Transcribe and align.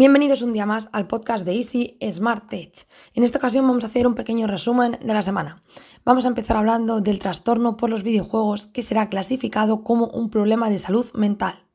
Bienvenidos 0.00 0.40
un 0.40 0.54
día 0.54 0.64
más 0.64 0.88
al 0.92 1.06
podcast 1.06 1.44
de 1.44 1.56
Easy 1.56 1.98
Smart 2.10 2.48
Tech. 2.48 2.86
En 3.12 3.22
esta 3.22 3.36
ocasión 3.36 3.66
vamos 3.66 3.84
a 3.84 3.88
hacer 3.88 4.06
un 4.06 4.14
pequeño 4.14 4.46
resumen 4.46 4.92
de 4.98 5.12
la 5.12 5.20
semana. 5.20 5.60
Vamos 6.06 6.24
a 6.24 6.28
empezar 6.28 6.56
hablando 6.56 7.02
del 7.02 7.18
trastorno 7.18 7.76
por 7.76 7.90
los 7.90 8.02
videojuegos 8.02 8.64
que 8.68 8.80
será 8.80 9.10
clasificado 9.10 9.84
como 9.84 10.06
un 10.06 10.30
problema 10.30 10.70
de 10.70 10.78
salud 10.78 11.04
mental. 11.12 11.66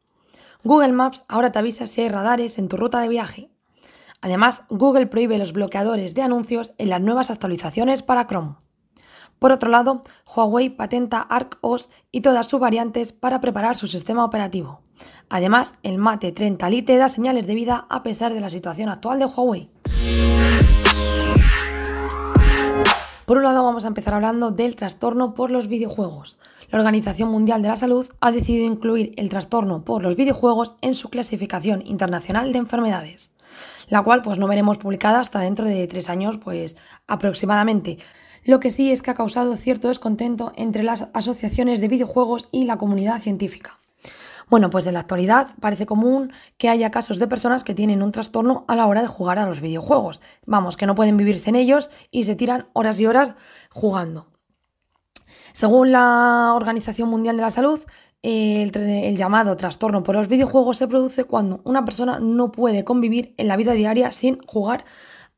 Google 0.64 0.94
Maps 0.94 1.24
ahora 1.28 1.52
te 1.52 1.60
avisa 1.60 1.86
si 1.86 2.02
hay 2.02 2.10
radares 2.10 2.58
en 2.58 2.68
tu 2.68 2.78
ruta 2.78 3.00
de 3.00 3.10
viaje. 3.10 3.52
Además, 4.22 4.64
Google 4.70 5.06
prohíbe 5.06 5.38
los 5.38 5.54
bloqueadores 5.54 6.16
de 6.16 6.24
anuncios 6.24 6.74
en 6.80 6.90
las 6.90 7.02
nuevas 7.02 7.30
actualizaciones 7.30 8.02
para 8.02 8.26
Chrome. 8.26 8.56
Por 9.46 9.52
otro 9.52 9.70
lado, 9.70 10.02
Huawei 10.26 10.72
patenta 10.72 11.20
ArcOS 11.22 11.88
y 12.12 12.22
todas 12.22 12.48
sus 12.48 12.60
variantes 12.60 13.14
para 13.14 13.42
preparar 13.42 13.78
su 13.78 13.86
sistema 13.86 14.26
operativo. 14.26 14.82
Además, 15.30 15.74
el 15.84 16.00
Mate 16.00 16.32
30 16.32 16.68
Lite 16.72 16.98
da 16.98 17.10
señales 17.10 17.46
de 17.46 17.54
vida 17.54 17.86
a 17.92 18.02
pesar 18.02 18.34
de 18.34 18.42
la 18.42 18.50
situación 18.50 18.90
actual 18.90 19.20
de 19.20 19.26
Huawei. 19.26 19.70
Por 23.28 23.38
un 23.38 23.44
lado 23.44 23.64
vamos 23.64 23.86
a 23.86 23.90
empezar 23.90 24.16
hablando 24.16 24.50
del 24.50 24.76
trastorno 24.76 25.36
por 25.36 25.52
los 25.52 25.68
videojuegos. 25.68 26.40
La 26.72 26.80
Organización 26.80 27.30
Mundial 27.30 27.62
de 27.62 27.68
la 27.68 27.76
Salud 27.76 28.08
ha 28.22 28.32
decidido 28.32 28.66
incluir 28.66 29.12
el 29.16 29.30
trastorno 29.30 29.86
por 29.86 30.02
los 30.02 30.16
videojuegos 30.16 30.74
en 30.82 30.96
su 30.96 31.10
clasificación 31.10 31.84
internacional 31.86 32.52
de 32.52 32.58
enfermedades, 32.58 33.32
la 33.90 34.02
cual 34.02 34.24
pues 34.24 34.40
no 34.40 34.48
veremos 34.48 34.80
publicada 34.80 35.20
hasta 35.20 35.40
dentro 35.40 35.66
de 35.66 35.86
tres 35.86 36.10
años 36.10 36.40
pues 36.40 36.78
aproximadamente. 37.06 38.00
Lo 38.46 38.60
que 38.60 38.70
sí 38.70 38.92
es 38.92 39.02
que 39.02 39.10
ha 39.10 39.16
causado 39.16 39.58
cierto 39.58 39.88
descontento 39.88 40.54
entre 40.56 40.84
las 40.84 41.08
asociaciones 41.14 41.82
de 41.82 41.88
videojuegos 41.88 42.48
y 42.52 42.66
la 42.66 42.78
comunidad 42.78 43.20
científica. 43.20 43.80
Bueno, 44.52 44.70
pues 44.70 44.86
en 44.86 44.94
la 44.94 45.00
actualidad 45.00 45.48
parece 45.60 45.88
común 45.88 46.32
que 46.60 46.70
haya 46.70 46.92
casos 46.92 47.18
de 47.18 47.28
personas 47.28 47.64
que 47.64 47.74
tienen 47.74 48.04
un 48.04 48.12
trastorno 48.12 48.64
a 48.68 48.76
la 48.76 48.86
hora 48.86 49.02
de 49.02 49.08
jugar 49.08 49.40
a 49.40 49.48
los 49.48 49.62
videojuegos. 49.62 50.22
Vamos, 50.46 50.78
que 50.78 50.86
no 50.86 50.94
pueden 50.94 51.18
vivirse 51.18 51.50
en 51.50 51.56
ellos 51.56 51.90
y 52.12 52.26
se 52.26 52.36
tiran 52.36 52.68
horas 52.74 53.00
y 53.00 53.08
horas 53.08 53.34
jugando. 53.72 54.28
Según 55.52 55.92
la 55.92 56.54
Organización 56.56 57.10
Mundial 57.10 57.38
de 57.38 57.42
la 57.42 57.50
Salud, 57.50 57.80
el, 58.22 58.76
el, 58.76 59.18
llamado 59.18 59.58
trastorno 59.58 60.04
por 60.04 60.16
los 60.16 60.28
videojuegos 60.28 60.78
se 60.78 60.88
produce 60.88 61.24
cuando 61.24 61.62
una 61.64 61.84
persona 61.84 62.20
no 62.20 62.52
puede 62.52 62.84
convivir 62.84 63.34
en 63.38 63.48
la 63.48 63.58
vida 63.58 63.74
diaria 63.74 64.12
sin 64.12 64.40
jugar 64.46 64.86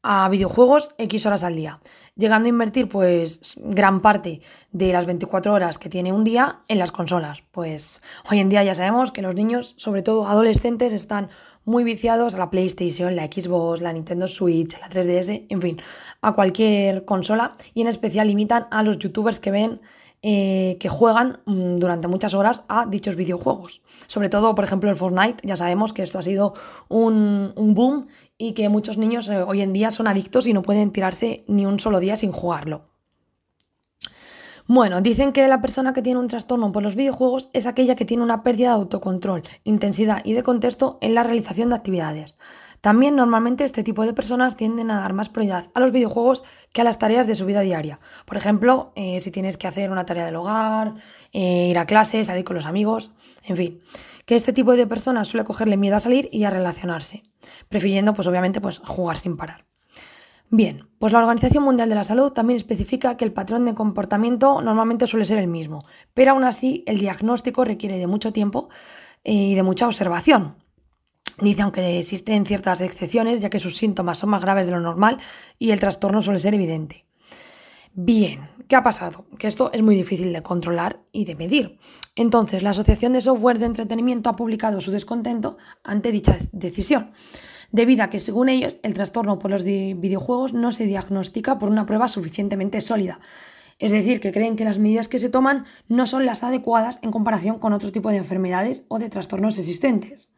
a 0.03 0.27
videojuegos 0.29 0.91
X 0.97 1.25
horas 1.25 1.43
al 1.43 1.55
día, 1.55 1.79
llegando 2.17 2.47
a 2.47 2.49
invertir 2.49 2.89
pues 2.89 3.55
gran 3.57 4.01
parte 4.01 4.41
de 4.71 4.91
las 4.91 5.05
24 5.05 5.53
horas 5.53 5.77
que 5.77 5.89
tiene 5.89 6.11
un 6.11 6.23
día 6.23 6.59
en 6.67 6.79
las 6.79 6.91
consolas. 6.91 7.43
Pues 7.51 8.01
hoy 8.29 8.39
en 8.39 8.49
día 8.49 8.63
ya 8.63 8.75
sabemos 8.75 9.11
que 9.11 9.21
los 9.21 9.35
niños, 9.35 9.75
sobre 9.77 10.01
todo 10.01 10.27
adolescentes, 10.27 10.93
están 10.93 11.29
muy 11.63 11.83
viciados 11.83 12.33
a 12.33 12.37
la 12.37 12.49
PlayStation, 12.49 13.15
la 13.15 13.25
Xbox, 13.25 13.81
la 13.81 13.91
Nintendo 13.91 14.27
Switch, 14.27 14.79
la 14.79 14.89
3DS, 14.89 15.47
en 15.49 15.61
fin, 15.61 15.81
a 16.21 16.33
cualquier 16.33 17.03
consola 17.03 17.51
y 17.73 17.81
en 17.81 17.87
especial 17.87 18.27
limitan 18.27 18.67
a 18.71 18.83
los 18.83 18.97
youtubers 18.97 19.39
que 19.39 19.51
ven 19.51 19.81
eh, 20.23 20.77
que 20.79 20.89
juegan 20.89 21.39
mm, 21.45 21.75
durante 21.75 22.07
muchas 22.07 22.33
horas 22.33 22.63
a 22.67 22.87
dichos 22.87 23.15
videojuegos. 23.15 23.81
Sobre 24.07 24.29
todo, 24.29 24.55
por 24.55 24.63
ejemplo, 24.63 24.89
el 24.89 24.95
Fortnite, 24.95 25.47
ya 25.47 25.55
sabemos 25.55 25.93
que 25.93 26.01
esto 26.01 26.17
ha 26.17 26.23
sido 26.23 26.53
un, 26.89 27.53
boom 27.55 28.07
y 28.37 28.53
que 28.53 28.67
muchos 28.69 28.97
niños 28.97 29.29
eh, 29.29 29.43
hoy 29.43 29.61
en 29.61 29.73
día 29.73 29.91
son 29.91 30.07
adictos 30.07 30.47
y 30.47 30.53
no 30.53 30.63
pueden 30.63 30.91
tirarse 30.91 31.45
ni 31.47 31.67
un 31.67 31.79
solo 31.79 31.99
día 31.99 32.15
sin 32.15 32.31
jugarlo. 32.31 32.85
Bueno, 34.65 35.01
dicen 35.01 35.31
que 35.31 35.47
la 35.47 35.61
persona 35.61 35.93
que 35.93 36.01
tiene 36.01 36.19
un 36.19 36.27
trastorno 36.27 36.71
por 36.71 36.83
los 36.83 36.95
videojuegos 36.95 37.49
es 37.53 37.65
aquella 37.65 37.95
que 37.95 38.03
tiene 38.03 38.23
una 38.23 38.43
pérdida 38.43 38.69
de 38.69 38.75
autocontrol, 38.75 39.43
intensidad 39.63 40.21
y 40.25 40.33
de 40.33 40.43
contexto 40.43 40.97
en 40.99 41.13
la 41.13 41.23
realización 41.23 41.69
de 41.69 41.75
actividades. 41.75 42.37
También 42.81 43.15
normalmente 43.15 43.65
este 43.65 43.83
tipo 43.83 44.05
de 44.05 44.13
personas 44.13 44.55
tienden 44.55 44.91
a 44.91 45.01
dar 45.01 45.13
más 45.13 45.29
prioridad 45.29 45.65
a 45.73 45.79
los 45.79 45.91
videojuegos 45.91 46.43
que 46.73 46.81
a 46.81 46.83
las 46.83 46.99
tareas 46.99 47.27
de 47.27 47.35
su 47.35 47.45
vida 47.45 47.61
diaria. 47.61 47.99
Por 48.25 48.37
ejemplo, 48.37 48.91
eh, 48.95 49.19
si 49.21 49.31
tienes 49.31 49.57
que 49.57 49.67
hacer 49.67 49.91
una 49.91 50.05
tarea 50.05 50.25
del 50.25 50.35
hogar, 50.35 50.95
eh, 51.33 51.67
ir 51.69 51.77
a 51.77 51.85
clases, 51.85 52.27
salir 52.27 52.43
con 52.43 52.55
los 52.55 52.65
amigos, 52.65 53.11
en 53.43 53.57
fin 53.57 53.79
que 54.27 54.35
este 54.35 54.51
tipo 54.51 54.75
de 54.75 54.85
personas 54.85 55.29
suele 55.29 55.45
cogerle 55.45 55.77
miedo 55.77 55.95
a 55.95 56.01
salir 56.01 56.27
y 56.33 56.43
a 56.43 56.49
relacionarse, 56.49 57.23
prefiriendo 57.69 58.13
pues 58.13 58.27
obviamente 58.27 58.59
pues 58.59 58.79
jugar 58.79 59.17
sin 59.17 59.37
parar. 59.37 59.65
Bien, 60.49 60.89
pues 60.99 61.13
la 61.13 61.19
Organización 61.19 61.63
Mundial 61.63 61.87
de 61.87 61.95
la 61.95 62.03
Salud 62.03 62.31
también 62.31 62.57
especifica 62.57 63.15
que 63.15 63.23
el 63.23 63.31
patrón 63.31 63.63
de 63.63 63.73
comportamiento 63.73 64.61
normalmente 64.61 65.07
suele 65.07 65.25
ser 65.25 65.39
el 65.39 65.47
mismo, 65.47 65.85
pero 66.13 66.31
aún 66.31 66.43
así 66.43 66.83
el 66.87 66.99
diagnóstico 66.99 67.63
requiere 67.63 67.97
de 67.97 68.07
mucho 68.07 68.33
tiempo 68.33 68.67
eh, 69.23 69.33
y 69.33 69.55
de 69.55 69.63
mucha 69.63 69.87
observación. 69.87 70.55
Dice, 71.39 71.61
aunque 71.61 71.99
existen 71.99 72.45
ciertas 72.45 72.81
excepciones, 72.81 73.41
ya 73.41 73.49
que 73.49 73.59
sus 73.59 73.77
síntomas 73.77 74.17
son 74.17 74.29
más 74.29 74.41
graves 74.41 74.65
de 74.65 74.71
lo 74.71 74.79
normal 74.79 75.19
y 75.59 75.71
el 75.71 75.79
trastorno 75.79 76.21
suele 76.21 76.39
ser 76.39 76.53
evidente. 76.53 77.05
Bien, 77.93 78.41
¿qué 78.67 78.75
ha 78.75 78.83
pasado? 78.83 79.25
Que 79.39 79.47
esto 79.47 79.71
es 79.73 79.81
muy 79.81 79.95
difícil 79.95 80.31
de 80.31 80.43
controlar 80.43 81.01
y 81.11 81.25
de 81.25 81.35
medir. 81.35 81.79
Entonces, 82.15 82.61
la 82.61 82.69
Asociación 82.69 83.13
de 83.13 83.21
Software 83.21 83.57
de 83.57 83.65
Entretenimiento 83.65 84.29
ha 84.29 84.35
publicado 84.35 84.81
su 84.81 84.91
descontento 84.91 85.57
ante 85.83 86.11
dicha 86.11 86.37
decisión, 86.51 87.11
debido 87.71 88.03
a 88.03 88.11
que, 88.11 88.19
según 88.19 88.49
ellos, 88.49 88.77
el 88.83 88.93
trastorno 88.93 89.39
por 89.39 89.49
los 89.49 89.63
videojuegos 89.63 90.53
no 90.53 90.71
se 90.71 90.85
diagnostica 90.85 91.57
por 91.57 91.69
una 91.69 91.87
prueba 91.87 92.07
suficientemente 92.07 92.81
sólida. 92.81 93.19
Es 93.79 93.91
decir, 93.91 94.19
que 94.19 94.31
creen 94.31 94.55
que 94.55 94.63
las 94.63 94.79
medidas 94.79 95.07
que 95.07 95.19
se 95.19 95.29
toman 95.29 95.65
no 95.87 96.07
son 96.07 96.25
las 96.25 96.43
adecuadas 96.43 96.99
en 97.01 97.11
comparación 97.11 97.59
con 97.59 97.73
otro 97.73 97.91
tipo 97.91 98.09
de 98.09 98.17
enfermedades 98.17 98.83
o 98.89 98.99
de 98.99 99.09
trastornos 99.09 99.57
existentes. 99.57 100.29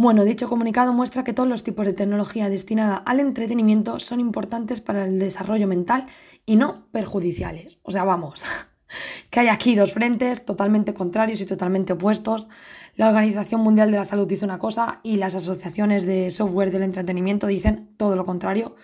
Bueno, 0.00 0.24
dicho 0.24 0.48
comunicado 0.48 0.92
muestra 0.92 1.24
que 1.24 1.32
todos 1.32 1.48
los 1.48 1.64
tipos 1.64 1.84
de 1.84 1.92
tecnología 1.92 2.48
destinada 2.48 2.98
al 2.98 3.18
entretenimiento 3.18 3.98
son 3.98 4.20
importantes 4.20 4.80
para 4.80 5.06
el 5.06 5.18
desarrollo 5.18 5.66
mental 5.66 6.06
y 6.46 6.54
no 6.54 6.86
perjudiciales. 6.92 7.80
O 7.82 7.90
sea, 7.90 8.04
vamos, 8.04 8.44
que 9.30 9.40
hay 9.40 9.48
aquí 9.48 9.74
dos 9.74 9.92
frentes 9.94 10.44
totalmente 10.44 10.94
contrarios 10.94 11.40
y 11.40 11.46
totalmente 11.46 11.94
opuestos. 11.94 12.46
La 12.94 13.08
Organización 13.08 13.60
Mundial 13.60 13.90
de 13.90 13.96
la 13.96 14.04
Salud 14.04 14.28
dice 14.28 14.44
una 14.44 14.60
cosa 14.60 15.00
y 15.02 15.16
las 15.16 15.34
asociaciones 15.34 16.06
de 16.06 16.30
software 16.30 16.70
del 16.70 16.84
entretenimiento 16.84 17.48
dicen 17.48 17.90
todo 17.96 18.14
lo 18.14 18.24
contrario. 18.24 18.76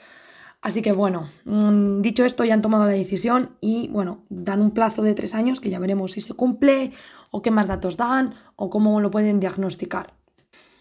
Así 0.62 0.82
que 0.82 0.91
bueno, 0.91 1.28
mm, 1.44 2.00
dicho 2.00 2.25
esto, 2.25 2.44
ya 2.44 2.54
han 2.54 2.62
tomado 2.62 2.86
la 2.86 2.91
decisión 2.91 3.56
y 3.60 3.86
bueno, 3.86 4.25
dan 4.31 4.60
un 4.60 4.72
plazo 4.72 5.02
de 5.02 5.14
tres 5.14 5.36
años 5.36 5.60
que 5.60 5.70
ya 5.70 5.78
veremos 5.78 6.10
si 6.10 6.20
se 6.22 6.34
cumple 6.34 6.91
o 7.31 7.41
qué 7.41 7.52
más 7.52 7.69
datos 7.69 7.96
dan 7.96 8.34
o 8.56 8.69
cómo 8.69 9.00
lo 9.00 9.12
pueden 9.12 9.38
diagnosticar 9.38 10.23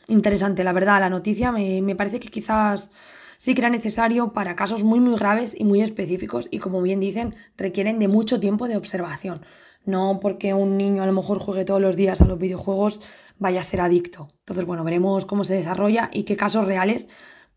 interesante, 0.07 0.63
la 0.63 0.73
verdad, 0.73 0.99
la 0.99 1.09
noticia 1.09 1.51
me, 1.51 1.95
parece 1.95 2.19
que 2.19 2.29
quizás 2.29 2.89
sí 3.37 3.53
que 3.53 3.61
era 3.61 3.69
necesario 3.69 4.33
para 4.33 4.55
casos 4.55 4.83
muy 4.83 4.99
muy 4.99 5.15
graves 5.15 5.55
y 5.57 5.63
muy 5.63 5.81
específicos 5.81 6.47
y 6.51 6.59
como 6.59 6.81
bien 6.81 6.99
dicen 6.99 7.35
requieren 7.57 7.99
de 7.99 8.07
mucho 8.07 8.39
tiempo 8.39 8.67
de 8.67 8.77
observación. 8.77 9.45
No 9.85 10.19
porque 10.21 10.53
un 10.53 10.77
niño 10.77 11.03
a 11.03 11.05
lo 11.05 11.13
mejor 11.13 11.39
juegue 11.39 11.65
todos 11.65 11.81
los 11.81 11.97
días 11.97 12.21
a 12.21 12.25
los 12.25 12.39
videojuegos 12.39 13.01
vaya 13.37 13.59
a 13.59 13.63
ser 13.63 13.81
adicto. 13.81 14.29
Entonces, 14.39 14.65
bueno, 14.65 14.83
veremos 14.83 15.25
cómo 15.25 15.43
se 15.43 15.53
desarrolla 15.53 16.09
y 16.13 16.23
qué 16.23 16.37
casos 16.37 16.65
reales 16.65 17.07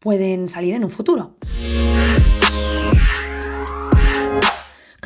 pueden 0.01 0.49
salir 0.49 0.75
en 0.75 0.85
un 0.85 0.91
futuro. 0.91 1.37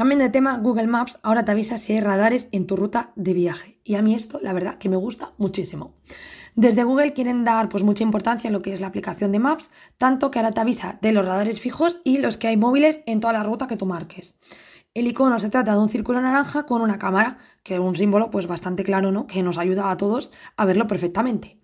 Cambiando 0.00 0.24
de 0.24 0.30
tema, 0.30 0.56
Google 0.56 0.86
Maps 0.86 1.18
ahora 1.22 1.44
te 1.44 1.52
avisa 1.52 1.76
si 1.76 1.92
hay 1.92 2.00
radares 2.00 2.48
en 2.52 2.66
tu 2.66 2.74
ruta 2.74 3.12
de 3.16 3.34
viaje. 3.34 3.78
Y 3.84 3.96
a 3.96 4.02
mí 4.02 4.14
esto, 4.14 4.40
la 4.42 4.54
verdad, 4.54 4.78
que 4.78 4.88
me 4.88 4.96
gusta 4.96 5.34
muchísimo. 5.36 5.92
Desde 6.54 6.84
Google 6.84 7.12
quieren 7.12 7.44
dar 7.44 7.68
pues, 7.68 7.82
mucha 7.82 8.02
importancia 8.02 8.48
a 8.48 8.50
lo 8.50 8.62
que 8.62 8.72
es 8.72 8.80
la 8.80 8.86
aplicación 8.86 9.30
de 9.30 9.40
Maps, 9.40 9.70
tanto 9.98 10.30
que 10.30 10.38
ahora 10.38 10.52
te 10.52 10.60
avisa 10.62 10.98
de 11.02 11.12
los 11.12 11.26
radares 11.26 11.60
fijos 11.60 12.00
y 12.02 12.16
los 12.16 12.38
que 12.38 12.48
hay 12.48 12.56
móviles 12.56 13.02
en 13.04 13.20
toda 13.20 13.34
la 13.34 13.42
ruta 13.42 13.66
que 13.66 13.76
tú 13.76 13.84
marques. 13.84 14.36
El 14.94 15.06
icono 15.06 15.38
se 15.38 15.50
trata 15.50 15.74
de 15.74 15.78
un 15.80 15.90
círculo 15.90 16.22
naranja 16.22 16.64
con 16.64 16.80
una 16.80 16.98
cámara, 16.98 17.36
que 17.62 17.74
es 17.74 17.80
un 17.80 17.94
símbolo 17.94 18.30
pues 18.30 18.46
bastante 18.46 18.84
claro, 18.84 19.12
¿no? 19.12 19.26
Que 19.26 19.42
nos 19.42 19.58
ayuda 19.58 19.90
a 19.90 19.98
todos 19.98 20.32
a 20.56 20.64
verlo 20.64 20.86
perfectamente. 20.86 21.59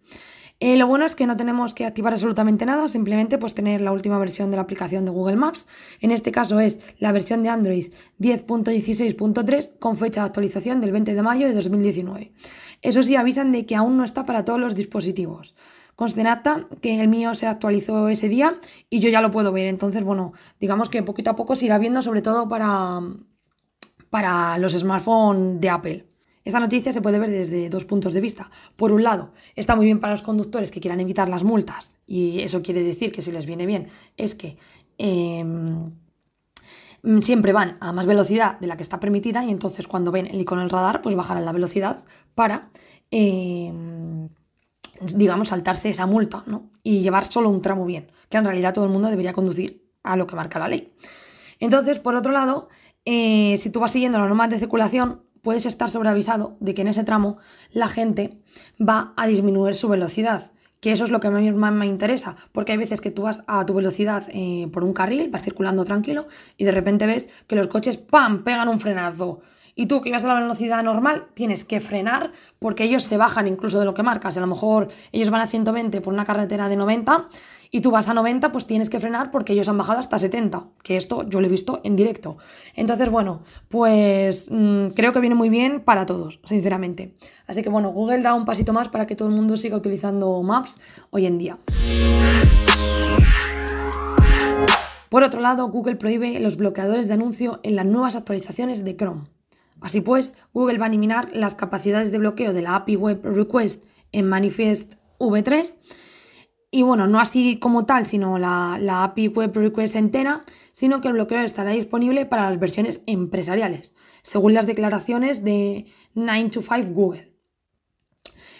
Eh, 0.59 0.79
lo 0.79 0.87
bueno 0.87 1.05
es 1.05 1.15
que 1.15 1.27
no 1.27 1.37
tenemos 1.37 1.75
que 1.75 1.85
activar 1.85 2.15
absolutamente 2.15 2.65
nada, 2.65 2.89
simplemente 2.89 3.37
pues 3.37 3.53
tener 3.53 3.83
la 3.83 3.93
última 3.93 4.19
versión 4.19 4.51
de 4.51 4.57
la 4.57 4.63
aplicación 4.63 5.05
de 5.05 5.11
Google 5.11 5.37
Maps. 5.37 5.67
En 6.01 6.11
este 6.11 6.33
caso 6.33 6.61
es 6.61 6.81
la 6.99 7.13
versión 7.13 7.43
de 7.43 7.51
Android 7.51 7.93
10.16.3 8.21 9.79
con 9.79 9.99
fecha 9.99 10.23
de 10.23 10.27
actualización 10.27 10.81
del 10.81 10.93
20 10.93 11.15
de 11.15 11.23
mayo 11.23 11.47
de 11.47 11.55
2019. 11.55 12.33
Eso 12.81 13.03
sí, 13.03 13.17
avisan 13.17 13.53
de 13.53 13.67
que 13.67 13.77
aún 13.77 13.99
no 13.99 14.05
está 14.05 14.25
para 14.25 14.45
todos 14.45 14.59
los 14.59 14.75
dispositivos. 14.75 15.55
Constenata 15.95 16.69
que 16.81 17.01
el 17.01 17.09
mío 17.09 17.35
se 17.35 17.47
actualizó 17.47 18.09
ese 18.09 18.29
día 18.29 18.59
y 18.89 19.01
yo 19.01 19.11
ya 19.11 19.21
lo 19.21 19.31
puedo 19.31 19.53
ver. 19.53 19.67
Entonces, 19.67 20.05
bueno, 20.05 20.33
digamos 20.59 20.89
que 20.89 21.03
poquito 21.03 21.31
a 21.31 21.37
poco 21.37 21.55
se 21.55 21.67
irá 21.67 21.79
viendo, 21.79 22.01
sobre 22.01 22.23
todo 22.23 22.49
para, 22.49 23.01
para 24.09 24.57
los 24.59 24.73
smartphones 24.73 25.61
de 25.61 25.71
Apple. 25.71 26.16
Esta 26.47 26.61
noticia 26.61 26.93
se 26.93 27.03
puede 27.03 27.19
ver 27.19 27.29
desde 27.29 27.69
dos 27.69 27.85
puntos 27.85 28.13
de 28.13 28.21
vista. 28.21 28.49
Por 28.77 28.93
un 28.93 29.03
lado, 29.03 29.33
está 29.57 29.75
muy 29.75 29.85
bien 29.85 29.99
para 29.99 30.13
los 30.13 30.23
conductores 30.23 30.71
que 30.71 30.79
quieran 30.79 31.01
evitar 31.01 31.29
las 31.29 31.43
multas, 31.43 31.97
y 32.07 32.41
eso 32.41 32.63
quiere 32.63 32.85
decir 32.85 33.11
que 33.11 33.21
si 33.21 33.33
les 33.33 33.47
viene 33.47 33.67
bien 33.67 33.89
es 34.17 34.37
que 34.37 34.57
em, 34.97 35.91
siempre 37.21 37.53
van 37.53 37.77
a 37.81 37.91
más 37.93 38.07
velocidad 38.07 38.61
de 38.61 38.69
la 38.69 38.77
que 38.77 38.85
está 38.85 39.01
permitida 39.01 39.45
y 39.45 39.51
entonces 39.51 39.89
cuando 39.89 40.13
ven 40.13 40.29
el 40.29 40.41
icono 40.41 40.61
del 40.61 40.71
radar, 40.71 41.03
pues 41.03 41.17
bajarán 41.17 41.45
la 41.45 41.51
velocidad 41.51 42.05
para 42.37 42.71
em, 43.11 44.29
digamos, 45.17 45.49
saltarse 45.49 45.91
esa 45.91 46.07
multa, 46.07 46.45
¿no? 46.47 46.71
Y 46.85 47.01
llevar 47.01 47.27
solo 47.27 47.51
un 47.51 47.61
tramo 47.61 47.85
bien, 47.87 48.13
que 48.29 48.37
en 48.37 48.45
realidad 48.45 48.73
todo 48.73 48.85
el 48.85 48.93
mundo 48.93 49.11
debería 49.11 49.33
conducir 49.33 49.85
a 50.05 50.15
lo 50.15 50.29
que 50.29 50.37
marca 50.37 50.61
la 50.61 50.69
ley. 50.69 50.95
Entonces, 51.59 51.99
por 51.99 52.15
otro 52.15 52.31
lado, 52.31 52.69
eh, 53.05 53.59
si 53.61 53.71
tú 53.71 53.81
vas 53.81 53.91
siguiendo 53.91 54.19
las 54.19 54.29
normas 54.29 54.49
de 54.49 54.61
circulación, 54.61 55.26
puedes 55.47 55.65
estar 55.65 55.93
sobreavisado 55.93 56.57
de 56.59 56.75
que 56.75 56.83
en 56.83 56.89
ese 56.89 57.05
tramo 57.05 57.39
la 57.71 57.87
gente 57.87 58.37
va 58.81 59.13
a 59.17 59.29
disminuir 59.29 59.77
su 59.77 59.89
velocidad. 59.89 60.51
Que 60.81 60.91
eso 60.91 61.05
es 61.05 61.11
lo 61.11 61.21
que 61.21 61.29
a 61.29 61.31
mí 61.31 61.53
más 61.53 61.73
me 61.73 61.87
interesa, 61.87 62.35
porque 62.51 62.73
hay 62.73 62.79
veces 62.79 63.01
que 63.01 63.13
tú 63.13 63.23
vas 63.23 63.45
a 63.47 63.65
tu 63.65 63.73
velocidad 63.73 64.27
eh, 64.31 64.67
por 64.73 64.83
un 64.83 64.93
carril, 64.93 65.31
vas 65.31 65.45
circulando 65.45 65.85
tranquilo 65.85 66.27
y 66.57 66.65
de 66.65 66.73
repente 66.73 67.07
ves 67.07 67.29
que 67.47 67.55
los 67.55 67.69
coches 67.69 67.97
¡pam! 67.97 68.43
pegan 68.43 68.67
un 68.67 68.81
frenazo 68.81 69.41
y 69.79 69.87
tú 69.87 70.01
que 70.01 70.09
ibas 70.09 70.25
a 70.25 70.29
la 70.29 70.41
velocidad 70.41 70.83
normal 70.83 71.27
tienes 71.35 71.65
que 71.65 71.81
frenar 71.81 72.33
porque 72.59 72.83
ellos 72.83 73.05
se 73.05 73.19
bajan 73.19 73.47
incluso 73.47 73.79
de 73.79 73.85
lo 73.85 73.95
que 73.95 74.03
marcas. 74.03 74.37
A 74.37 74.41
lo 74.41 74.47
mejor 74.47 74.89
ellos 75.13 75.31
van 75.31 75.43
a 75.43 75.47
120 75.47 76.01
por 76.01 76.15
una 76.15 76.25
carretera 76.25 76.69
de 76.69 76.77
90 76.77 77.29
y 77.71 77.83
tú 77.83 77.91
vas 77.91 78.09
a 78.09 78.15
90, 78.15 78.53
pues 78.53 78.67
tienes 78.67 78.89
que 78.89 79.01
frenar 79.01 79.31
porque 79.31 79.53
ellos 79.53 79.69
han 79.69 79.77
bajado 79.77 79.99
hasta 79.99 80.19
70, 80.19 80.65
que 80.83 80.97
esto 80.97 81.29
yo 81.29 81.41
lo 81.41 81.47
he 81.47 81.51
visto 81.51 81.81
en 81.85 81.95
directo. 81.95 82.39
Entonces, 82.75 83.11
bueno, 83.11 83.43
pues 83.69 84.47
mm, 84.51 84.89
creo 84.95 85.13
que 85.13 85.21
viene 85.21 85.35
muy 85.35 85.51
bien 85.51 85.81
para 85.81 86.07
todos, 86.07 86.41
sinceramente. 86.49 87.15
Así 87.47 87.63
que 87.63 87.69
bueno, 87.69 87.91
Google 87.91 88.23
da 88.23 88.35
un 88.35 88.47
pasito 88.47 88.73
más 88.73 88.89
para 88.89 89.07
que 89.07 89.15
todo 89.15 89.29
el 89.29 89.35
mundo 89.35 89.59
siga 89.59 89.77
utilizando 89.77 90.43
Maps 90.43 90.77
hoy 91.11 91.27
en 91.27 91.37
día. 91.37 91.59
Por 95.11 95.23
otro 95.23 95.41
lado, 95.41 95.69
Google 95.69 95.97
prohíbe 95.97 96.41
los 96.41 96.57
bloqueadores 96.57 97.09
de 97.09 97.15
anuncio 97.15 97.61
en 97.63 97.77
las 97.77 97.85
nuevas 97.85 98.17
actualizaciones 98.17 98.83
de 98.83 98.97
Chrome. 98.97 99.36
Así 99.81 100.01
pues, 100.01 100.35
Google 100.53 100.79
va 100.79 100.87
a 100.87 100.89
eliminar 100.89 101.29
las 101.33 101.55
capacidades 101.55 102.11
de 102.11 102.19
bloqueo 102.19 102.53
de 102.53 102.63
la 102.63 102.77
API 102.77 102.97
Web 102.97 103.21
Request 103.25 103.85
en 104.13 104.29
Manifest 104.29 104.95
V3. 105.19 105.75
Y 106.71 106.83
bueno, 106.83 107.07
no 107.07 107.21
así 107.21 107.59
como 107.59 107.87
tal, 107.87 108.07
sino 108.07 108.39
la, 108.39 108.79
la 108.81 109.05
API 109.05 109.29
Web 109.29 109.53
Request 109.55 109.97
entera, 109.97 110.45
sino 110.73 111.01
que 111.01 111.09
el 111.09 111.15
bloqueo 111.15 111.41
estará 111.41 111.71
disponible 111.71 112.27
para 112.27 112.51
las 112.51 112.59
versiones 112.59 113.01
empresariales, 113.07 113.93
según 114.23 114.55
las 114.55 114.67
declaraciones 114.67 115.45
de 115.45 115.87
9 116.15 116.51
to 116.51 116.63
5 116.63 116.91
Google. 116.91 117.33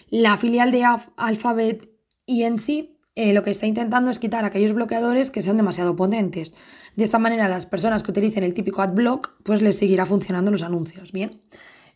La 0.09 0.37
filial 0.37 0.71
de 0.71 0.85
Alphabet 1.17 1.91
ENC 2.27 2.96
eh, 3.17 3.33
lo 3.33 3.43
que 3.43 3.51
está 3.51 3.67
intentando 3.67 4.11
es 4.11 4.19
quitar 4.19 4.45
aquellos 4.45 4.73
bloqueadores 4.73 5.31
que 5.31 5.43
sean 5.43 5.57
demasiado 5.57 5.97
potentes. 5.97 6.55
De 6.95 7.05
esta 7.05 7.19
manera, 7.19 7.49
las 7.49 7.67
personas 7.67 8.03
que 8.03 8.11
utilicen 8.11 8.45
el 8.45 8.55
típico 8.55 8.83
adblock, 8.83 9.43
pues 9.43 9.63
les 9.63 9.77
seguirá 9.77 10.07
funcionando 10.07 10.51
los 10.51 10.63
anuncios. 10.63 11.13
Bien. 11.13 11.41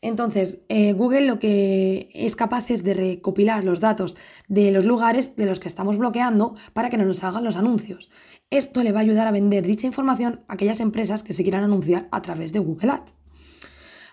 Entonces, 0.03 0.61
eh, 0.71 0.95
Google 0.95 1.27
lo 1.27 1.39
que 1.39 2.09
es 2.15 2.35
capaz 2.35 2.71
es 2.71 2.83
de 2.83 2.95
recopilar 2.95 3.67
los 3.67 3.81
datos 3.81 4.17
de 4.49 4.71
los 4.71 4.87
lugares 4.87 5.37
de 5.37 5.45
los 5.45 5.61
que 5.61 5.69
estamos 5.69 5.99
bloqueando 5.99 6.55
para 6.73 6.89
que 6.89 6.97
no 6.97 7.05
nos 7.05 7.19
salgan 7.19 7.45
los 7.45 7.57
anuncios. 7.57 8.11
Esto 8.49 8.83
le 8.83 8.93
va 8.93 9.01
a 9.01 9.03
ayudar 9.03 9.29
a 9.29 9.31
vender 9.31 9.67
dicha 9.67 9.87
información 9.87 10.41
a 10.49 10.55
aquellas 10.55 10.81
empresas 10.81 11.23
que 11.23 11.35
se 11.35 11.43
quieran 11.43 11.65
anunciar 11.65 12.09
a 12.13 12.23
través 12.23 12.53
de 12.53 12.61
Google 12.61 12.93
Ads. 12.93 13.20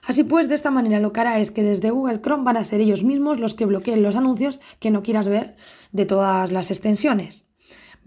Así 0.07 0.24
pues, 0.24 0.48
de 0.48 0.56
esta 0.56 0.71
manera 0.71 1.01
lo 1.01 1.12
que 1.12 1.19
hará 1.19 1.38
es 1.38 1.51
que 1.51 1.63
desde 1.63 1.92
Google 1.92 2.21
Chrome 2.21 2.45
van 2.45 2.56
a 2.56 2.63
ser 2.63 2.80
ellos 2.80 3.04
mismos 3.04 3.42
los 3.42 3.54
que 3.54 3.65
bloqueen 3.65 4.01
los 4.01 4.15
anuncios 4.15 4.62
que 4.80 4.89
no 4.89 5.04
quieras 5.04 5.27
ver 5.27 5.56
de 5.92 6.06
todas 6.06 6.54
las 6.54 6.71
extensiones. 6.71 7.45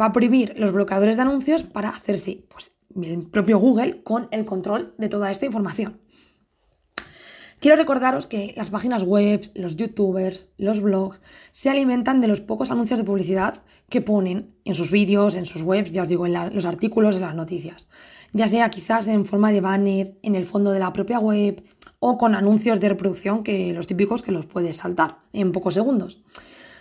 Va 0.00 0.06
a 0.06 0.12
prohibir 0.12 0.54
los 0.56 0.72
bloqueadores 0.72 1.16
de 1.16 1.22
anuncios 1.22 1.64
para 1.64 1.90
hacerse 1.90 2.46
pues, 2.48 2.72
el 3.02 3.26
propio 3.26 3.58
Google 3.58 4.02
con 4.02 4.28
el 4.30 4.46
control 4.46 4.94
de 4.96 5.10
toda 5.10 5.30
esta 5.30 5.44
información. 5.44 6.00
Quiero 7.60 7.76
recordaros 7.76 8.26
que 8.26 8.54
las 8.56 8.70
páginas 8.70 9.02
web, 9.02 9.50
los 9.54 9.76
youtubers, 9.76 10.48
los 10.56 10.80
blogs 10.80 11.20
se 11.52 11.68
alimentan 11.68 12.22
de 12.22 12.28
los 12.28 12.40
pocos 12.40 12.70
anuncios 12.70 12.98
de 12.98 13.04
publicidad 13.04 13.62
que 13.90 14.00
ponen 14.00 14.54
en 14.64 14.74
sus 14.74 14.90
vídeos, 14.90 15.34
en 15.34 15.44
sus 15.44 15.60
webs, 15.60 15.92
ya 15.92 16.00
os 16.00 16.08
digo, 16.08 16.24
en 16.24 16.54
los 16.54 16.64
artículos 16.64 17.16
de 17.16 17.20
las 17.20 17.34
noticias. 17.34 17.86
Ya 18.32 18.48
sea 18.48 18.70
quizás 18.70 19.06
en 19.08 19.26
forma 19.26 19.52
de 19.52 19.60
banner, 19.60 20.16
en 20.22 20.36
el 20.36 20.46
fondo 20.46 20.72
de 20.72 20.78
la 20.78 20.94
propia 20.94 21.18
web, 21.18 21.62
o 22.00 22.18
con 22.18 22.34
anuncios 22.34 22.80
de 22.80 22.88
reproducción 22.88 23.44
que 23.44 23.72
los 23.72 23.86
típicos 23.86 24.22
que 24.22 24.32
los 24.32 24.46
puedes 24.46 24.78
saltar 24.78 25.18
en 25.32 25.52
pocos 25.52 25.74
segundos. 25.74 26.20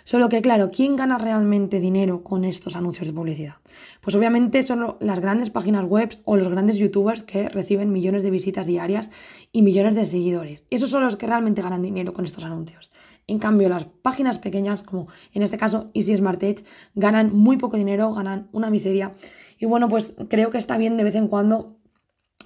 Solo 0.09 0.27
que, 0.27 0.41
claro, 0.41 0.71
¿quién 0.71 0.95
gana 0.95 1.19
realmente 1.19 1.79
dinero 1.79 2.23
con 2.23 2.43
estos 2.43 2.75
anuncios 2.75 3.05
de 3.05 3.13
publicidad? 3.13 3.57
Pues 4.01 4.15
obviamente 4.15 4.63
son 4.63 4.95
las 4.99 5.19
grandes 5.19 5.51
páginas 5.51 5.85
web 5.85 6.19
o 6.25 6.35
los 6.35 6.47
grandes 6.47 6.77
youtubers 6.77 7.21
que 7.21 7.47
reciben 7.47 7.91
millones 7.91 8.23
de 8.23 8.31
visitas 8.31 8.65
diarias 8.65 9.11
y 9.51 9.61
millones 9.61 9.93
de 9.93 10.07
seguidores. 10.07 10.65
Esos 10.71 10.89
son 10.89 11.03
los 11.03 11.15
que 11.15 11.27
realmente 11.27 11.61
ganan 11.61 11.83
dinero 11.83 12.13
con 12.13 12.25
estos 12.25 12.43
anuncios. 12.43 12.91
En 13.27 13.37
cambio, 13.37 13.69
las 13.69 13.85
páginas 13.85 14.39
pequeñas, 14.39 14.81
como 14.81 15.09
en 15.33 15.43
este 15.43 15.59
caso 15.59 15.85
Easy 15.93 16.15
Smart 16.15 16.41
Edge, 16.41 16.63
ganan 16.95 17.31
muy 17.31 17.57
poco 17.57 17.77
dinero, 17.77 18.11
ganan 18.11 18.47
una 18.51 18.71
miseria. 18.71 19.11
Y 19.59 19.67
bueno, 19.67 19.89
pues 19.89 20.15
creo 20.29 20.49
que 20.49 20.57
está 20.57 20.77
bien 20.77 20.97
de 20.97 21.03
vez 21.03 21.13
en 21.13 21.27
cuando 21.27 21.77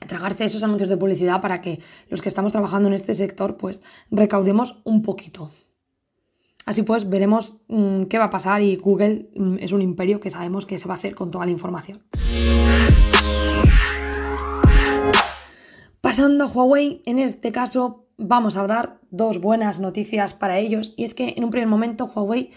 tragarse 0.07 0.45
esos 0.45 0.63
anuncios 0.63 0.89
de 0.89 0.97
publicidad 0.97 1.41
para 1.41 1.61
que 1.61 1.79
los 2.09 2.21
que 2.21 2.29
estamos 2.29 2.51
trabajando 2.51 2.87
en 2.87 2.93
este 2.93 3.15
sector 3.15 3.57
pues 3.57 3.81
recaudemos 4.11 4.81
un 4.83 5.01
poquito. 5.01 5.51
Así 6.65 6.83
pues, 6.83 7.09
veremos 7.09 7.55
mm, 7.67 8.03
qué 8.03 8.17
va 8.17 8.25
a 8.25 8.29
pasar 8.29 8.61
y 8.61 8.77
Google 8.77 9.29
mm, 9.35 9.57
es 9.59 9.71
un 9.73 9.81
imperio 9.81 10.19
que 10.19 10.29
sabemos 10.29 10.65
que 10.65 10.79
se 10.79 10.87
va 10.87 10.93
a 10.93 10.97
hacer 10.97 11.13
con 11.13 11.29
toda 11.29 11.45
la 11.45 11.51
información. 11.51 12.03
Pasando 15.99 16.45
a 16.45 16.47
Huawei, 16.47 17.01
en 17.05 17.19
este 17.19 17.51
caso 17.51 18.07
vamos 18.17 18.55
a 18.55 18.67
dar 18.67 18.99
dos 19.09 19.41
buenas 19.41 19.79
noticias 19.79 20.33
para 20.33 20.59
ellos 20.59 20.93
y 20.95 21.03
es 21.03 21.13
que 21.13 21.33
en 21.35 21.43
un 21.43 21.49
primer 21.49 21.67
momento 21.67 22.11
Huawei 22.13 22.51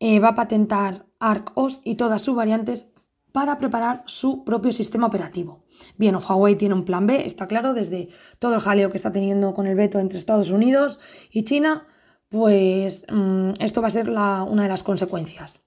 eh, 0.00 0.20
va 0.20 0.28
a 0.28 0.34
patentar 0.34 1.06
ARC-OS 1.18 1.80
y 1.82 1.96
todas 1.96 2.22
sus 2.22 2.36
variantes 2.36 2.86
para 3.32 3.58
preparar 3.58 4.02
su 4.06 4.44
propio 4.44 4.72
sistema 4.72 5.06
operativo. 5.06 5.64
Bien, 5.96 6.16
Huawei 6.16 6.56
tiene 6.56 6.74
un 6.74 6.84
plan 6.84 7.06
B, 7.06 7.26
está 7.26 7.46
claro, 7.46 7.74
desde 7.74 8.08
todo 8.38 8.54
el 8.54 8.60
jaleo 8.60 8.90
que 8.90 8.96
está 8.96 9.12
teniendo 9.12 9.54
con 9.54 9.66
el 9.66 9.74
veto 9.74 9.98
entre 9.98 10.18
Estados 10.18 10.50
Unidos 10.50 10.98
y 11.30 11.44
China, 11.44 11.86
pues 12.28 13.04
mm, 13.10 13.52
esto 13.60 13.80
va 13.80 13.88
a 13.88 13.92
ser 13.92 14.10
una 14.10 14.62
de 14.62 14.68
las 14.68 14.82
consecuencias. 14.82 15.62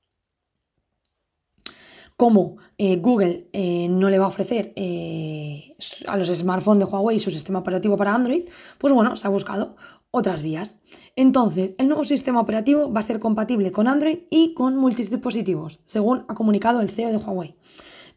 Como 2.18 2.58
eh, 2.78 2.98
Google 2.98 3.50
eh, 3.52 3.88
no 3.90 4.10
le 4.12 4.20
va 4.20 4.26
a 4.26 4.28
ofrecer 4.28 4.74
eh, 4.76 5.76
a 6.06 6.18
los 6.18 6.28
smartphones 6.28 6.86
de 6.86 6.92
Huawei 6.92 7.18
su 7.18 7.32
sistema 7.32 7.60
operativo 7.60 7.98
para 7.98 8.14
Android, 8.14 8.44
pues 8.78 8.94
bueno, 8.94 9.16
se 9.16 9.26
ha 9.26 9.32
buscado 9.32 9.76
otras 10.12 10.42
vías. 10.42 10.78
Entonces, 11.16 11.72
el 11.78 11.88
nuevo 11.88 12.04
sistema 12.04 12.40
operativo 12.40 12.92
va 12.92 13.00
a 13.00 13.04
ser 13.04 13.20
compatible 13.20 13.72
con 13.72 13.88
Android 13.88 14.20
y 14.30 14.54
con 14.54 14.78
multidispositivos, 14.78 15.80
según 15.86 16.26
ha 16.28 16.36
comunicado 16.36 16.82
el 16.82 16.90
CEO 16.90 17.10
de 17.10 17.18
Huawei. 17.18 17.56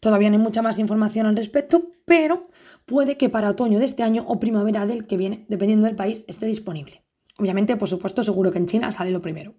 Todavía 0.00 0.28
no 0.28 0.36
hay 0.36 0.42
mucha 0.42 0.60
más 0.60 0.78
información 0.78 1.26
al 1.26 1.36
respecto, 1.36 1.86
pero 2.04 2.48
puede 2.84 3.16
que 3.16 3.30
para 3.30 3.48
otoño 3.48 3.78
de 3.78 3.86
este 3.86 4.02
año 4.02 4.24
o 4.28 4.38
primavera 4.38 4.84
del 4.84 5.06
que 5.06 5.16
viene, 5.16 5.46
dependiendo 5.48 5.86
del 5.86 5.96
país, 5.96 6.24
esté 6.26 6.46
disponible. 6.46 7.02
Obviamente, 7.38 7.76
por 7.76 7.88
supuesto, 7.88 8.22
seguro 8.22 8.52
que 8.52 8.58
en 8.58 8.66
China 8.66 8.92
sale 8.92 9.10
lo 9.10 9.22
primero. 9.22 9.54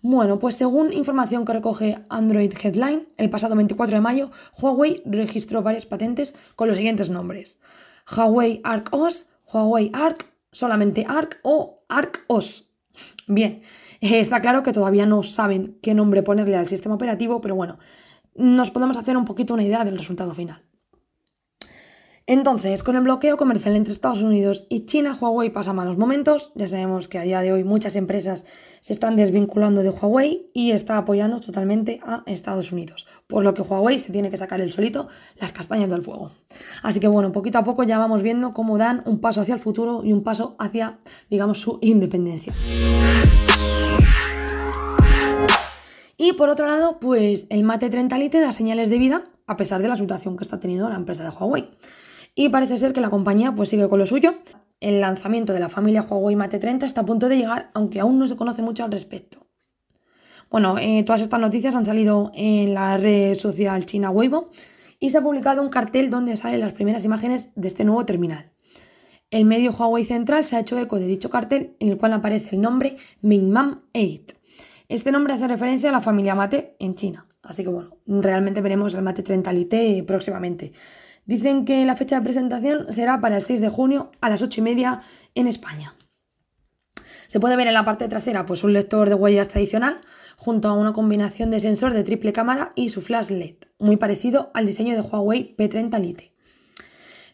Bueno, 0.00 0.38
pues 0.38 0.54
según 0.54 0.92
información 0.92 1.44
que 1.44 1.52
recoge 1.52 1.98
Android 2.08 2.52
Headline, 2.62 3.08
el 3.16 3.30
pasado 3.30 3.56
24 3.56 3.96
de 3.96 4.00
mayo, 4.00 4.30
Huawei 4.60 5.02
registró 5.04 5.62
varias 5.62 5.86
patentes 5.86 6.34
con 6.54 6.68
los 6.68 6.76
siguientes 6.76 7.10
nombres. 7.10 7.58
Huawei 8.16 8.60
Arc 8.62 8.88
OS, 8.92 9.26
Huawei 9.52 9.90
Arc 9.92 10.24
solamente 10.52 11.04
ARC 11.08 11.38
o 11.42 11.84
ARC-OS. 11.88 12.68
Bien, 13.26 13.60
eh, 14.00 14.20
está 14.20 14.40
claro 14.40 14.62
que 14.62 14.72
todavía 14.72 15.06
no 15.06 15.22
saben 15.22 15.78
qué 15.82 15.94
nombre 15.94 16.22
ponerle 16.22 16.56
al 16.56 16.66
sistema 16.66 16.94
operativo, 16.94 17.40
pero 17.40 17.54
bueno, 17.54 17.78
nos 18.34 18.70
podemos 18.70 18.96
hacer 18.96 19.16
un 19.16 19.24
poquito 19.24 19.54
una 19.54 19.64
idea 19.64 19.84
del 19.84 19.98
resultado 19.98 20.34
final. 20.34 20.67
Entonces, 22.30 22.82
con 22.82 22.94
el 22.94 23.04
bloqueo 23.04 23.38
comercial 23.38 23.74
entre 23.74 23.94
Estados 23.94 24.20
Unidos 24.20 24.66
y 24.68 24.84
China, 24.84 25.16
Huawei 25.18 25.48
pasa 25.48 25.72
malos 25.72 25.96
momentos. 25.96 26.52
Ya 26.54 26.68
sabemos 26.68 27.08
que 27.08 27.18
a 27.18 27.22
día 27.22 27.40
de 27.40 27.54
hoy 27.54 27.64
muchas 27.64 27.96
empresas 27.96 28.44
se 28.82 28.92
están 28.92 29.16
desvinculando 29.16 29.82
de 29.82 29.88
Huawei 29.88 30.50
y 30.52 30.72
está 30.72 30.98
apoyando 30.98 31.40
totalmente 31.40 32.00
a 32.02 32.24
Estados 32.26 32.70
Unidos. 32.70 33.06
Por 33.28 33.44
lo 33.44 33.54
que 33.54 33.62
Huawei 33.62 33.98
se 33.98 34.12
tiene 34.12 34.28
que 34.28 34.36
sacar 34.36 34.60
el 34.60 34.72
solito 34.72 35.08
las 35.40 35.52
castañas 35.52 35.88
del 35.88 36.02
fuego. 36.02 36.30
Así 36.82 37.00
que 37.00 37.08
bueno, 37.08 37.32
poquito 37.32 37.56
a 37.56 37.64
poco 37.64 37.82
ya 37.84 37.96
vamos 37.96 38.20
viendo 38.20 38.52
cómo 38.52 38.76
dan 38.76 39.02
un 39.06 39.22
paso 39.22 39.40
hacia 39.40 39.54
el 39.54 39.60
futuro 39.60 40.02
y 40.04 40.12
un 40.12 40.22
paso 40.22 40.54
hacia, 40.58 40.98
digamos, 41.30 41.62
su 41.62 41.78
independencia. 41.80 42.52
Y 46.18 46.34
por 46.34 46.50
otro 46.50 46.66
lado, 46.66 47.00
pues 47.00 47.46
el 47.48 47.64
Mate 47.64 47.88
30 47.88 48.18
Lite 48.18 48.40
da 48.40 48.52
señales 48.52 48.90
de 48.90 48.98
vida 48.98 49.24
a 49.46 49.56
pesar 49.56 49.80
de 49.80 49.88
la 49.88 49.96
situación 49.96 50.36
que 50.36 50.44
está 50.44 50.60
teniendo 50.60 50.90
la 50.90 50.96
empresa 50.96 51.24
de 51.24 51.30
Huawei 51.30 51.70
y 52.38 52.50
parece 52.50 52.78
ser 52.78 52.92
que 52.92 53.00
la 53.00 53.10
compañía 53.10 53.52
pues 53.56 53.68
sigue 53.68 53.88
con 53.88 53.98
lo 53.98 54.06
suyo. 54.06 54.36
El 54.78 55.00
lanzamiento 55.00 55.52
de 55.52 55.58
la 55.58 55.68
familia 55.68 56.02
Huawei 56.02 56.36
Mate 56.36 56.60
30 56.60 56.86
está 56.86 57.00
a 57.00 57.04
punto 57.04 57.28
de 57.28 57.36
llegar, 57.36 57.68
aunque 57.74 57.98
aún 57.98 58.16
no 58.16 58.28
se 58.28 58.36
conoce 58.36 58.62
mucho 58.62 58.84
al 58.84 58.92
respecto. 58.92 59.48
Bueno, 60.48 60.78
eh, 60.78 61.02
todas 61.02 61.20
estas 61.20 61.40
noticias 61.40 61.74
han 61.74 61.84
salido 61.84 62.30
en 62.34 62.74
la 62.74 62.96
red 62.96 63.34
social 63.34 63.84
china 63.86 64.10
Weibo 64.10 64.46
y 65.00 65.10
se 65.10 65.18
ha 65.18 65.20
publicado 65.20 65.60
un 65.62 65.68
cartel 65.68 66.10
donde 66.10 66.36
salen 66.36 66.60
las 66.60 66.74
primeras 66.74 67.04
imágenes 67.04 67.50
de 67.56 67.66
este 67.66 67.84
nuevo 67.84 68.06
terminal. 68.06 68.52
El 69.32 69.44
medio 69.44 69.72
Huawei 69.72 70.04
Central 70.04 70.44
se 70.44 70.54
ha 70.54 70.60
hecho 70.60 70.78
eco 70.78 71.00
de 71.00 71.06
dicho 71.08 71.30
cartel 71.30 71.74
en 71.80 71.88
el 71.88 71.98
cual 71.98 72.12
aparece 72.12 72.54
el 72.54 72.62
nombre 72.62 72.98
Mingman 73.20 73.82
8. 73.94 74.36
Este 74.88 75.10
nombre 75.10 75.34
hace 75.34 75.48
referencia 75.48 75.88
a 75.88 75.92
la 75.92 76.00
familia 76.00 76.36
Mate 76.36 76.76
en 76.78 76.94
China. 76.94 77.26
Así 77.42 77.64
que 77.64 77.68
bueno, 77.68 77.96
realmente 78.06 78.60
veremos 78.60 78.94
el 78.94 79.02
Mate 79.02 79.24
30 79.24 79.52
Lite 79.52 80.04
próximamente. 80.06 80.72
Dicen 81.28 81.66
que 81.66 81.84
la 81.84 81.94
fecha 81.94 82.16
de 82.16 82.22
presentación 82.22 82.90
será 82.90 83.20
para 83.20 83.36
el 83.36 83.42
6 83.42 83.60
de 83.60 83.68
junio 83.68 84.10
a 84.22 84.30
las 84.30 84.40
8 84.40 84.60
y 84.60 84.64
media 84.64 85.02
en 85.34 85.46
España. 85.46 85.94
Se 87.26 87.38
puede 87.38 87.54
ver 87.54 87.66
en 87.66 87.74
la 87.74 87.84
parte 87.84 88.08
trasera 88.08 88.46
pues 88.46 88.64
un 88.64 88.72
lector 88.72 89.10
de 89.10 89.14
huellas 89.14 89.48
tradicional 89.48 90.00
junto 90.38 90.68
a 90.68 90.72
una 90.72 90.94
combinación 90.94 91.50
de 91.50 91.60
sensor 91.60 91.92
de 91.92 92.02
triple 92.02 92.32
cámara 92.32 92.72
y 92.74 92.88
su 92.88 93.02
flash 93.02 93.28
LED, 93.28 93.56
muy 93.78 93.98
parecido 93.98 94.50
al 94.54 94.64
diseño 94.64 94.94
de 94.94 95.02
Huawei 95.02 95.54
P30 95.54 96.00
Lite. 96.00 96.32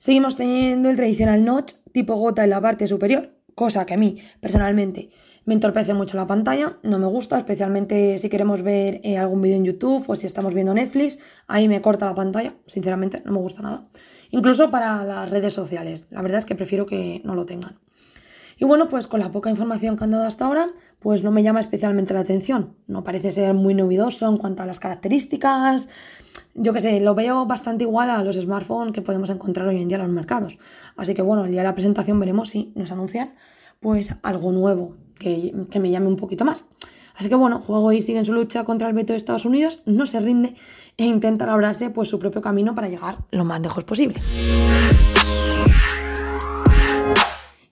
Seguimos 0.00 0.34
teniendo 0.34 0.90
el 0.90 0.96
tradicional 0.96 1.44
notch 1.44 1.74
tipo 1.92 2.16
gota 2.16 2.42
en 2.42 2.50
la 2.50 2.60
parte 2.60 2.88
superior, 2.88 3.33
cosa 3.54 3.86
que 3.86 3.94
a 3.94 3.96
mí 3.96 4.18
personalmente 4.40 5.10
me 5.44 5.54
entorpece 5.54 5.94
mucho 5.94 6.16
la 6.16 6.26
pantalla, 6.26 6.78
no 6.82 6.98
me 6.98 7.06
gusta, 7.06 7.38
especialmente 7.38 8.18
si 8.18 8.28
queremos 8.28 8.62
ver 8.62 9.00
eh, 9.04 9.18
algún 9.18 9.42
vídeo 9.42 9.56
en 9.56 9.64
YouTube 9.64 10.04
o 10.08 10.16
si 10.16 10.26
estamos 10.26 10.54
viendo 10.54 10.72
Netflix, 10.74 11.18
ahí 11.46 11.68
me 11.68 11.82
corta 11.82 12.06
la 12.06 12.14
pantalla, 12.14 12.54
sinceramente 12.66 13.22
no 13.24 13.32
me 13.32 13.38
gusta 13.38 13.62
nada. 13.62 13.82
Incluso 14.30 14.70
para 14.70 15.04
las 15.04 15.30
redes 15.30 15.52
sociales, 15.52 16.06
la 16.10 16.22
verdad 16.22 16.38
es 16.38 16.44
que 16.44 16.54
prefiero 16.54 16.86
que 16.86 17.20
no 17.24 17.34
lo 17.34 17.46
tengan. 17.46 17.78
Y 18.58 18.64
bueno, 18.64 18.88
pues 18.88 19.06
con 19.06 19.20
la 19.20 19.30
poca 19.30 19.50
información 19.50 19.96
que 19.96 20.04
han 20.04 20.10
dado 20.10 20.24
hasta 20.24 20.44
ahora, 20.44 20.68
pues 21.00 21.22
no 21.22 21.30
me 21.30 21.42
llama 21.42 21.60
especialmente 21.60 22.14
la 22.14 22.20
atención. 22.20 22.76
No 22.86 23.02
parece 23.02 23.32
ser 23.32 23.54
muy 23.54 23.74
novedoso 23.74 24.28
en 24.28 24.36
cuanto 24.36 24.62
a 24.62 24.66
las 24.66 24.80
características. 24.80 25.88
Yo 26.54 26.72
qué 26.72 26.80
sé, 26.80 27.00
lo 27.00 27.14
veo 27.14 27.46
bastante 27.46 27.84
igual 27.84 28.10
a 28.10 28.22
los 28.22 28.36
smartphones 28.36 28.92
que 28.92 29.02
podemos 29.02 29.28
encontrar 29.30 29.66
hoy 29.66 29.82
en 29.82 29.88
día 29.88 29.96
en 29.96 30.04
los 30.04 30.12
mercados. 30.12 30.58
Así 30.96 31.14
que 31.14 31.22
bueno, 31.22 31.44
el 31.44 31.50
día 31.50 31.62
de 31.62 31.68
la 31.68 31.74
presentación 31.74 32.20
veremos 32.20 32.48
si 32.48 32.72
nos 32.74 32.92
anuncian 32.92 33.34
pues 33.80 34.14
algo 34.22 34.52
nuevo 34.52 34.94
que, 35.18 35.52
que 35.70 35.80
me 35.80 35.90
llame 35.90 36.06
un 36.06 36.16
poquito 36.16 36.44
más. 36.44 36.64
Así 37.16 37.28
que 37.28 37.34
bueno, 37.34 37.62
Huawei 37.66 38.00
sigue 38.00 38.18
en 38.18 38.24
su 38.24 38.32
lucha 38.32 38.64
contra 38.64 38.88
el 38.88 38.94
veto 38.94 39.12
de 39.12 39.16
Estados 39.16 39.44
Unidos, 39.44 39.82
no 39.84 40.06
se 40.06 40.20
rinde 40.20 40.54
e 40.96 41.04
intenta 41.04 41.46
labrarse 41.46 41.90
pues 41.90 42.08
su 42.08 42.18
propio 42.18 42.42
camino 42.42 42.74
para 42.74 42.88
llegar 42.88 43.18
lo 43.30 43.44
más 43.44 43.60
lejos 43.60 43.84
posible. 43.84 44.16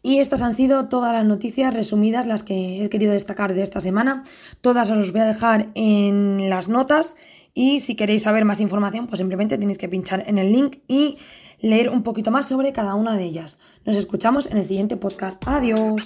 Y 0.04 0.18
estas 0.18 0.42
han 0.42 0.54
sido 0.54 0.88
todas 0.88 1.12
las 1.12 1.24
noticias 1.24 1.72
resumidas, 1.72 2.26
las 2.26 2.42
que 2.42 2.84
he 2.84 2.88
querido 2.88 3.12
destacar 3.12 3.54
de 3.54 3.62
esta 3.62 3.80
semana. 3.80 4.24
Todas 4.60 4.90
os 4.90 4.98
las 4.98 5.12
voy 5.12 5.20
a 5.20 5.26
dejar 5.26 5.68
en 5.74 6.50
las 6.50 6.68
notas 6.68 7.14
y 7.54 7.80
si 7.80 7.94
queréis 7.94 8.22
saber 8.22 8.44
más 8.44 8.60
información, 8.60 9.06
pues 9.06 9.18
simplemente 9.18 9.58
tenéis 9.58 9.78
que 9.78 9.88
pinchar 9.88 10.24
en 10.26 10.38
el 10.38 10.52
link 10.52 10.78
y 10.88 11.16
leer 11.60 11.90
un 11.90 12.02
poquito 12.02 12.30
más 12.30 12.48
sobre 12.48 12.72
cada 12.72 12.94
una 12.94 13.16
de 13.16 13.24
ellas. 13.24 13.58
Nos 13.84 13.96
escuchamos 13.96 14.46
en 14.46 14.58
el 14.58 14.64
siguiente 14.64 14.96
podcast. 14.96 15.42
Adiós. 15.46 16.02